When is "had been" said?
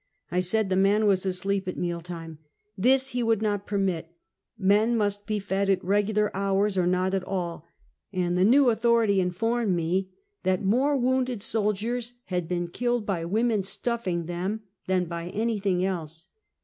12.25-12.69